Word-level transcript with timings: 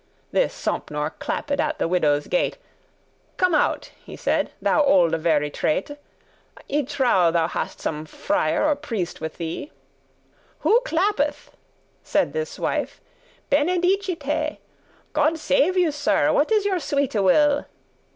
This 0.31 0.51
Sompnour 0.55 1.11
clapped 1.19 1.51
at 1.51 1.77
the 1.77 1.87
widow's 1.87 2.25
gate: 2.25 2.57
"Come 3.37 3.53
out," 3.53 3.91
he 4.03 4.15
said, 4.15 4.49
"thou 4.59 4.81
olde 4.83 5.15
very 5.19 5.51
trate;* 5.51 5.85
*trot 5.89 5.99
<15> 6.67 6.75
I 6.79 6.81
trow 6.85 7.31
thou 7.31 7.47
hast 7.47 7.79
some 7.79 8.07
friar 8.07 8.65
or 8.67 8.75
priest 8.75 9.21
with 9.21 9.37
thee." 9.37 9.71
"Who 10.61 10.81
clappeth?" 10.85 11.51
said 12.03 12.33
this 12.33 12.57
wife; 12.57 12.99
"benedicite, 13.51 14.57
God 15.13 15.37
save 15.37 15.77
you, 15.77 15.91
Sir, 15.91 16.33
what 16.33 16.51
is 16.51 16.65
your 16.65 16.79
sweete 16.79 17.21
will?" 17.23 17.65